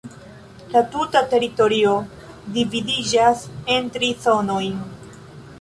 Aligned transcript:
La 0.75 0.81
tuta 0.95 1.21
teritorio 1.33 1.93
dividiĝas 2.57 3.47
en 3.77 3.95
tri 3.99 4.13
zonojn. 4.27 4.85